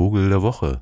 Vogel 0.00 0.30
der 0.30 0.40
Woche. 0.40 0.80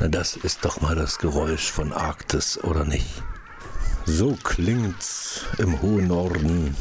Na, 0.00 0.08
das 0.08 0.34
ist 0.34 0.64
doch 0.64 0.80
mal 0.80 0.96
das 0.96 1.18
Geräusch 1.18 1.70
von 1.70 1.92
Arktis, 1.92 2.58
oder 2.64 2.86
nicht? 2.86 3.22
So 4.06 4.34
klingt's 4.42 5.44
im 5.58 5.82
hohen 5.82 6.08
Norden, 6.08 6.74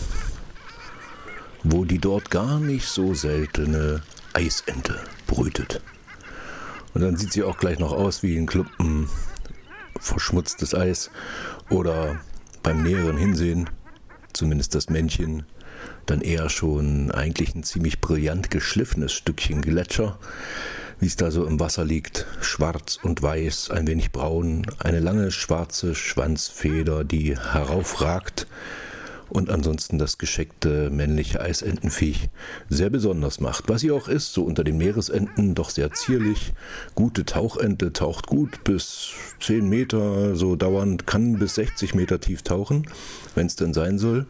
wo 1.64 1.84
die 1.84 2.00
dort 2.00 2.32
gar 2.32 2.62
nicht 2.62 2.88
so 2.88 3.14
seltene 3.14 4.04
Eisente 4.32 5.02
brütet. 5.28 5.82
Und 6.94 7.02
dann 7.02 7.18
sieht 7.18 7.34
sie 7.34 7.44
auch 7.44 7.58
gleich 7.58 7.78
noch 7.78 7.92
aus 7.92 8.24
wie 8.24 8.38
ein 8.38 8.46
Klumpen 8.46 9.10
verschmutztes 10.00 10.74
Eis 10.74 11.12
oder 11.70 12.22
beim 12.64 12.84
näheren 12.84 13.18
Hinsehen, 13.18 13.70
zumindest 14.32 14.76
das 14.76 14.90
Männchen, 14.90 15.44
dann 16.06 16.22
eher 16.22 16.50
schon 16.50 17.12
eigentlich 17.12 17.54
ein 17.54 17.64
ziemlich 17.64 18.00
brillant 18.00 18.50
geschliffenes 18.50 19.12
Stückchen 19.12 19.62
Gletscher 19.62 20.18
wie 21.00 21.06
es 21.06 21.16
da 21.16 21.32
so 21.32 21.46
im 21.46 21.60
Wasser 21.60 21.86
liegt, 21.86 22.26
schwarz 22.42 23.00
und 23.02 23.22
weiß, 23.22 23.72
ein 23.72 23.88
wenig 23.88 24.12
braun, 24.12 24.66
eine 24.80 25.00
lange 25.00 25.32
schwarze 25.32 25.96
Schwanzfeder, 25.96 27.04
die 27.04 27.38
heraufragt 27.38 28.48
und 29.30 29.50
ansonsten 29.50 29.98
das 29.98 30.18
gescheckte 30.18 30.90
männliche 30.90 31.40
Eisentenviech 31.40 32.30
sehr 32.68 32.90
besonders 32.90 33.40
macht. 33.40 33.70
Was 33.70 33.82
sie 33.82 33.92
auch 33.92 34.08
ist, 34.08 34.34
so 34.34 34.44
unter 34.44 34.64
den 34.64 34.78
Meeresenten, 34.78 35.56
doch 35.56 35.70
sehr 35.70 35.92
zierlich. 35.92 36.54
Gute 36.96 37.26
Tauchente 37.26 37.94
taucht 37.94 38.28
gut 38.28 38.64
bis 38.64 39.12
10 39.40 39.70
Meter, 39.70 40.36
so 40.36 40.56
dauernd, 40.56 41.08
kann 41.08 41.38
bis 41.38 41.56
60 41.56 41.94
Meter 41.94 42.20
tief 42.20 42.42
tauchen, 42.42 42.88
wenn 43.36 43.48
es 43.48 43.56
denn 43.56 43.74
sein 43.74 44.00
soll 44.00 44.26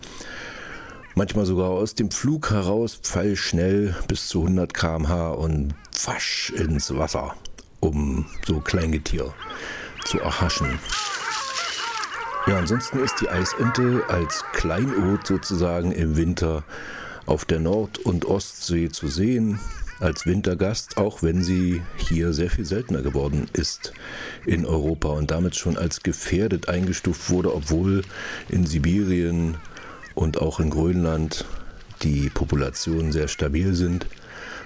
manchmal 1.16 1.46
sogar 1.46 1.70
aus 1.70 1.96
dem 1.96 2.12
Flug 2.12 2.52
heraus 2.52 3.00
pfeilschnell 3.02 3.96
bis 4.08 4.28
zu 4.28 4.42
100 4.42 4.74
km/h 4.74 5.32
und 5.32 5.74
fasch 5.92 6.52
ins 6.52 6.96
Wasser, 6.96 7.36
um 7.80 8.26
so 8.46 8.60
Kleingetier 8.60 9.34
zu 10.06 10.20
erhaschen. 10.20 10.80
Ja, 12.48 12.58
ansonsten 12.58 13.00
ist 13.00 13.22
die 13.22 13.30
Eisente 13.30 14.04
als 14.08 14.44
Kleinod 14.54 15.28
sozusagen 15.28 15.92
im 15.92 16.18
Winter 16.18 16.64
auf 17.26 17.46
der 17.46 17.60
Nord- 17.60 18.00
und 18.00 18.26
Ostsee 18.26 18.90
zu 18.90 19.08
sehen, 19.08 19.60
als 20.00 20.26
Wintergast, 20.26 20.98
auch 20.98 21.22
wenn 21.22 21.44
sie 21.44 21.82
hier 21.98 22.34
sehr 22.34 22.50
viel 22.50 22.66
seltener 22.66 23.02
geworden 23.02 23.48
ist 23.54 23.94
in 24.46 24.66
Europa 24.66 25.10
und 25.10 25.30
damit 25.30 25.56
schon 25.56 25.78
als 25.78 26.02
gefährdet 26.02 26.70
eingestuft 26.70 27.30
wurde, 27.30 27.54
obwohl 27.54 28.04
in 28.48 28.66
Sibirien 28.66 29.58
und 30.20 30.42
auch 30.42 30.60
in 30.60 30.70
Grönland 30.70 31.46
die 32.02 32.30
Populationen 32.30 33.14
sehr 33.14 33.30
stabil 33.30 33.74
sind. 33.74 34.06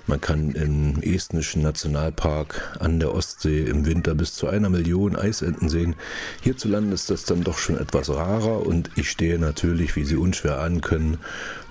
Man 0.08 0.20
kann 0.20 0.50
im 0.54 1.00
estnischen 1.04 1.62
Nationalpark 1.62 2.76
an 2.80 3.00
der 3.00 3.14
Ostsee 3.14 3.62
im 3.62 3.86
Winter 3.86 4.16
bis 4.16 4.34
zu 4.34 4.48
einer 4.48 4.70
Million 4.70 5.16
Eisenten 5.16 5.70
sehen. 5.70 5.96
Hierzulande 6.42 6.96
ist 6.96 7.12
das 7.12 7.26
dann 7.26 7.44
doch 7.44 7.60
schon 7.60 7.78
etwas 7.78 8.10
rarer 8.10 8.66
und 8.66 8.90
ich 8.96 9.12
stehe 9.12 9.38
natürlich, 9.38 9.96
wie 9.96 10.06
Sie 10.06 10.16
unschwer 10.16 10.60
ahnen 10.60 10.82
können, 10.82 11.20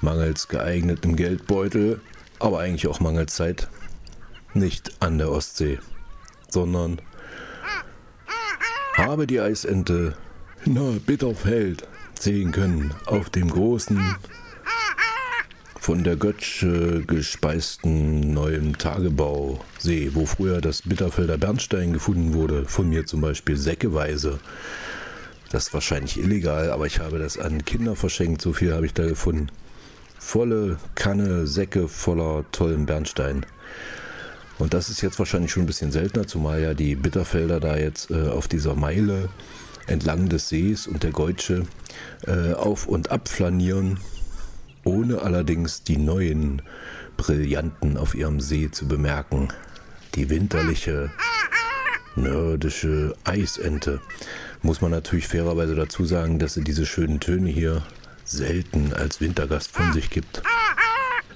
mangels 0.00 0.46
geeignetem 0.46 1.16
Geldbeutel, 1.16 2.00
aber 2.38 2.60
eigentlich 2.60 2.86
auch 2.86 3.00
mangels 3.00 3.34
Zeit, 3.34 3.68
nicht 4.54 4.92
an 5.00 5.18
der 5.18 5.32
Ostsee, 5.32 5.80
sondern 6.48 7.02
habe 8.94 9.26
die 9.26 9.40
Eisente 9.40 10.14
nahe 10.64 11.00
Bitterfeld 11.00 11.88
sehen 12.22 12.52
können 12.52 12.94
auf 13.06 13.30
dem 13.30 13.50
großen, 13.50 14.00
von 15.80 16.04
der 16.04 16.14
Götzsche 16.14 17.02
gespeisten 17.04 18.32
neuen 18.32 18.78
Tagebausee, 18.78 20.10
wo 20.14 20.26
früher 20.26 20.60
das 20.60 20.82
Bitterfelder 20.82 21.38
Bernstein 21.38 21.92
gefunden 21.92 22.34
wurde, 22.34 22.66
von 22.66 22.88
mir 22.88 23.04
zum 23.06 23.20
Beispiel 23.20 23.56
säckeweise. 23.56 24.38
Das 25.50 25.66
ist 25.66 25.74
wahrscheinlich 25.74 26.18
illegal, 26.18 26.70
aber 26.70 26.86
ich 26.86 27.00
habe 27.00 27.18
das 27.18 27.36
an 27.36 27.64
Kinder 27.64 27.96
verschenkt, 27.96 28.40
so 28.40 28.52
viel 28.52 28.72
habe 28.72 28.86
ich 28.86 28.94
da 28.94 29.04
gefunden. 29.04 29.48
Volle 30.18 30.78
Kanne, 30.94 31.48
Säcke 31.48 31.88
voller 31.88 32.44
tollem 32.52 32.86
Bernstein. 32.86 33.44
Und 34.58 34.74
das 34.74 34.88
ist 34.88 35.02
jetzt 35.02 35.18
wahrscheinlich 35.18 35.50
schon 35.50 35.64
ein 35.64 35.66
bisschen 35.66 35.90
seltener, 35.90 36.28
zumal 36.28 36.62
ja 36.62 36.74
die 36.74 36.94
Bitterfelder 36.94 37.58
da 37.58 37.76
jetzt 37.76 38.12
äh, 38.12 38.28
auf 38.28 38.46
dieser 38.46 38.76
Meile 38.76 39.28
entlang 39.86 40.28
des 40.28 40.48
Sees 40.48 40.86
und 40.86 41.02
der 41.02 41.10
Geutsche 41.10 41.66
äh, 42.26 42.52
auf 42.52 42.86
und 42.86 43.10
ab 43.10 43.28
flanieren, 43.28 43.98
ohne 44.84 45.22
allerdings 45.22 45.82
die 45.82 45.96
neuen 45.96 46.62
Brillanten 47.16 47.96
auf 47.96 48.14
ihrem 48.14 48.40
See 48.40 48.70
zu 48.70 48.86
bemerken. 48.88 49.48
Die 50.14 50.28
winterliche 50.28 51.10
nordische 52.16 53.14
Eisente. 53.24 54.00
Muss 54.62 54.80
man 54.80 54.90
natürlich 54.90 55.28
fairerweise 55.28 55.74
dazu 55.74 56.04
sagen, 56.04 56.38
dass 56.38 56.54
sie 56.54 56.62
diese 56.62 56.86
schönen 56.86 57.20
Töne 57.20 57.48
hier 57.48 57.82
selten 58.24 58.92
als 58.92 59.20
Wintergast 59.20 59.72
von 59.72 59.92
sich 59.92 60.10
gibt. 60.10 60.42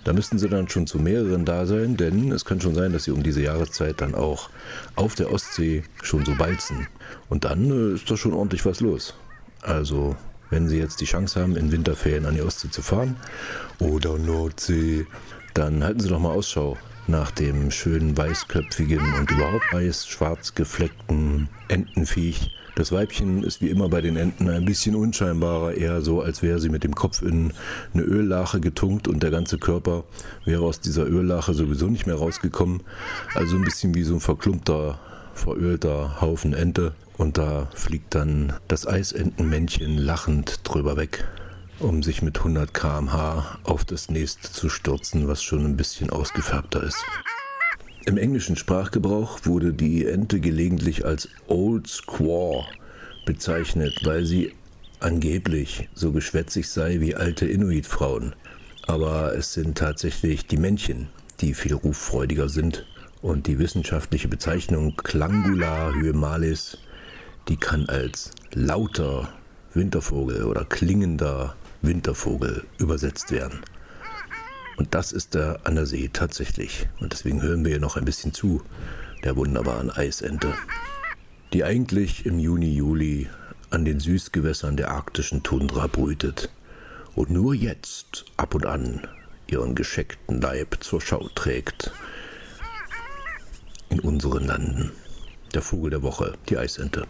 Da 0.06 0.12
müssten 0.12 0.39
sie 0.39 0.49
dann 0.49 0.69
schon 0.69 0.87
zu 0.87 1.00
mehreren 1.00 1.44
da 1.44 1.67
sein, 1.67 1.97
denn 1.97 2.31
es 2.31 2.44
kann 2.44 2.61
schon 2.61 2.77
sein, 2.77 2.93
dass 2.93 3.03
sie 3.03 3.11
um 3.11 3.25
diese 3.25 3.43
Jahreszeit 3.43 4.00
dann 4.00 4.15
auch 4.15 4.50
auf 4.94 5.17
der 5.17 5.33
Ostsee 5.33 5.83
schon 6.00 6.25
so 6.25 6.37
balzen. 6.37 6.87
Und 7.28 7.43
dann 7.43 7.72
äh, 7.72 7.94
ist 7.97 8.09
da 8.09 8.17
schon 8.17 8.33
ordentlich 8.33 8.65
was 8.65 8.78
los. 8.78 9.15
Also, 9.62 10.15
wenn 10.49 10.69
Sie 10.69 10.78
jetzt 10.78 11.00
die 11.00 11.06
Chance 11.06 11.41
haben, 11.41 11.56
in 11.56 11.72
Winterferien 11.72 12.25
an 12.25 12.37
die 12.37 12.43
Ostsee 12.43 12.71
zu 12.71 12.83
fahren 12.83 13.17
oder 13.81 14.17
Nordsee, 14.17 15.09
dann 15.55 15.83
halten 15.83 15.99
Sie 15.99 16.09
doch 16.09 16.21
mal 16.21 16.31
Ausschau 16.31 16.78
nach 17.09 17.31
dem 17.31 17.71
schönen 17.71 18.17
weißköpfigen 18.17 19.00
und 19.15 19.31
überhaupt 19.31 19.72
weiß-schwarz 19.72 20.55
gefleckten 20.55 21.49
Entenviech 21.69 22.50
das 22.77 22.93
Weibchen 22.93 23.43
ist 23.43 23.62
wie 23.62 23.71
immer 23.71 23.89
bei 23.89 24.03
den 24.03 24.19
Enten 24.19 24.50
ein 24.50 24.67
bisschen 24.67 24.97
unscheinbarer, 24.97 25.72
eher 25.72 26.03
so, 26.03 26.21
als 26.21 26.43
wäre 26.43 26.61
sie 26.61 26.69
mit 26.69 26.84
dem 26.84 26.94
Kopf 26.94 27.22
in 27.22 27.55
eine 27.94 28.03
Öllache 28.03 28.61
getunkt 28.61 29.09
und 29.09 29.22
der 29.22 29.31
ganze 29.31 29.56
Körper 29.56 30.05
wäre 30.44 30.61
aus 30.61 30.81
dieser 30.81 31.06
Öllache 31.06 31.55
sowieso 31.55 31.87
nicht 31.87 32.06
mehr 32.06 32.17
rausgekommen. 32.17 32.83
Also 33.34 33.56
ein 33.56 33.65
bisschen 33.65 33.94
wie 33.94 34.03
so 34.03 34.12
ein 34.12 34.21
verklumpter, 34.21 34.99
verölter 35.33 36.21
Haufen 36.21 36.53
Ente. 36.53 36.93
Und 37.17 37.38
da 37.38 37.69
fliegt 37.75 38.15
dann 38.15 38.53
das 38.69 38.87
Eisentenmännchen 38.87 39.97
lachend 39.97 40.61
drüber 40.65 40.99
weg, 40.99 41.25
um 41.78 42.03
sich 42.03 42.22
mit 42.22 42.38
100 42.38 42.72
km/h 42.72 43.59
auf 43.64 43.84
das 43.84 44.10
nächste 44.10 44.50
zu 44.50 44.69
stürzen, 44.69 45.28
was 45.28 45.42
schon 45.42 45.64
ein 45.64 45.76
bisschen 45.76 46.10
ausgefärbter 46.10 46.82
ist. 46.82 47.04
Im 48.06 48.16
englischen 48.16 48.56
Sprachgebrauch 48.56 49.41
wurde 49.44 49.72
die 49.72 50.06
Ente 50.06 50.41
gelegentlich 50.41 51.04
als 51.04 51.28
Old 51.48 51.88
Squaw 51.88 52.64
bezeichnet, 53.26 54.00
weil 54.04 54.25
sie 54.25 54.54
angeblich 55.00 55.88
so 55.92 56.12
geschwätzig 56.12 56.69
sei 56.69 57.00
wie 57.00 57.16
alte 57.16 57.47
Inuit-Frauen. 57.47 58.34
Aber 58.87 59.34
es 59.34 59.53
sind 59.53 59.76
tatsächlich 59.76 60.47
die 60.47 60.56
Männchen, 60.56 61.08
die 61.41 61.53
viel 61.53 61.75
ruffreudiger 61.75 62.48
sind. 62.48 62.87
Und 63.22 63.49
die 63.49 63.58
wissenschaftliche 63.58 64.29
Bezeichnung 64.29 64.96
Clangula 64.96 65.93
hyemalis, 65.93 66.79
die 67.49 67.56
kann 67.56 67.88
als 67.88 68.31
lauter 68.52 69.29
Wintervogel 69.75 70.44
oder 70.44 70.64
klingender 70.64 71.56
Wintervogel 71.82 72.64
übersetzt 72.78 73.31
werden. 73.31 73.61
Und 74.76 74.94
das 74.94 75.12
ist 75.12 75.34
der 75.34 75.61
an 75.64 75.75
der 75.75 75.87
See 75.87 76.11
tatsächlich. 76.12 76.88
Und 77.00 77.12
deswegen 77.12 77.43
hören 77.43 77.64
wir 77.64 77.73
hier 77.73 77.81
noch 77.81 77.96
ein 77.96 78.05
bisschen 78.05 78.32
zu, 78.32 78.62
der 79.25 79.37
wunderbaren 79.37 79.90
Eisente, 79.90 80.55
die 81.52 81.64
eigentlich 81.64 82.26
im 82.26 82.38
Juni, 82.38 82.75
Juli 82.75 83.28
an 83.70 83.84
den 83.84 84.00
Süßgewässern 84.00 84.76
der 84.76 84.90
arktischen 84.90 85.43
Tundra 85.43 85.87
brütet 85.87 86.50
und 87.14 87.31
nur 87.31 87.55
jetzt 87.55 88.26
ab 88.37 88.55
und 88.55 88.67
an 88.67 89.06
ihren 89.46 89.75
gescheckten 89.75 90.40
Leib 90.40 90.79
zur 90.81 91.00
Schau 91.00 91.29
trägt. 91.34 91.93
In 93.88 94.00
unseren 94.00 94.46
Landen. 94.46 94.93
Der 95.55 95.62
Vogel 95.62 95.90
der 95.90 96.02
Woche, 96.02 96.34
die 96.49 96.58
Eisente. 96.58 97.06